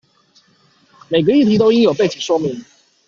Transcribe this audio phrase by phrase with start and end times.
[1.09, 2.65] 每個議題都應有背景說明